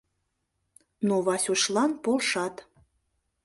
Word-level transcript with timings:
Но 1.07 1.15
Васюшлан 1.25 1.91
полшат. 2.03 2.55